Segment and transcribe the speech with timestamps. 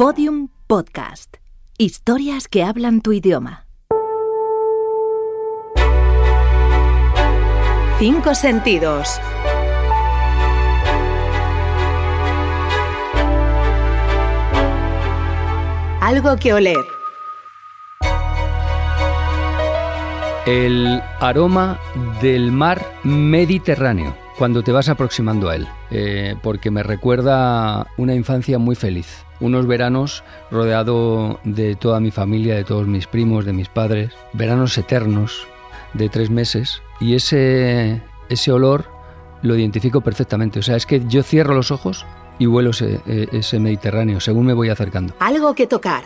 [0.00, 1.36] Podium Podcast.
[1.76, 3.66] Historias que hablan tu idioma.
[7.98, 9.20] Cinco sentidos.
[16.00, 16.76] Algo que oler.
[20.46, 21.78] El aroma
[22.22, 28.58] del mar Mediterráneo cuando te vas aproximando a él, eh, porque me recuerda una infancia
[28.58, 33.68] muy feliz, unos veranos rodeado de toda mi familia, de todos mis primos, de mis
[33.68, 35.46] padres, veranos eternos
[35.92, 38.86] de tres meses, y ese, ese olor
[39.42, 42.06] lo identifico perfectamente, o sea, es que yo cierro los ojos
[42.38, 45.12] y huelo ese, ese Mediterráneo según me voy acercando.
[45.20, 46.04] Algo que tocar.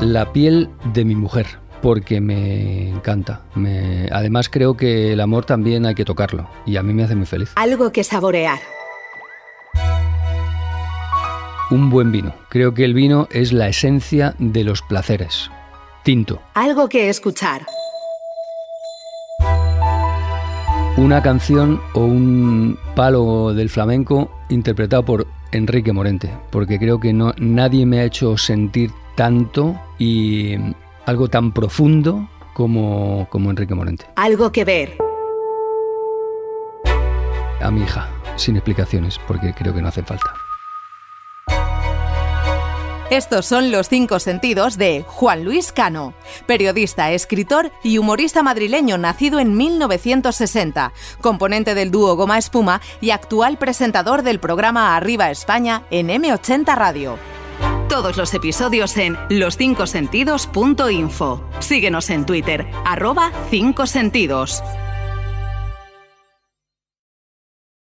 [0.00, 1.46] La piel de mi mujer,
[1.84, 3.42] porque me encanta.
[3.54, 4.08] Me...
[4.10, 7.26] Además creo que el amor también hay que tocarlo y a mí me hace muy
[7.26, 7.52] feliz.
[7.56, 8.58] Algo que saborear.
[11.70, 12.34] Un buen vino.
[12.48, 15.50] Creo que el vino es la esencia de los placeres.
[16.04, 16.40] Tinto.
[16.54, 17.66] Algo que escuchar.
[20.96, 27.34] Una canción o un palo del flamenco interpretado por Enrique Morente, porque creo que no,
[27.36, 30.56] nadie me ha hecho sentir tanto y
[31.06, 34.06] algo tan profundo como, como Enrique Morente.
[34.16, 34.96] Algo que ver.
[37.60, 40.34] A mi hija, sin explicaciones, porque creo que no hace falta.
[43.10, 46.14] Estos son los cinco sentidos de Juan Luis Cano,
[46.46, 53.58] periodista, escritor y humorista madrileño nacido en 1960, componente del dúo Goma Espuma y actual
[53.58, 57.18] presentador del programa Arriba España en M80 Radio.
[57.94, 61.44] Todos los episodios en loscincosentidos.info.
[61.60, 64.64] Síguenos en Twitter, arroba 5 sentidos.